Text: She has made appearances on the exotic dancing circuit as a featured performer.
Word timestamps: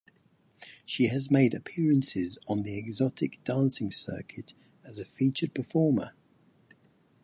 She 0.83 1.09
has 1.09 1.29
made 1.29 1.53
appearances 1.53 2.39
on 2.47 2.63
the 2.63 2.75
exotic 2.75 3.37
dancing 3.43 3.91
circuit 3.91 4.55
as 4.83 4.97
a 4.97 5.05
featured 5.05 5.53
performer. 5.53 6.15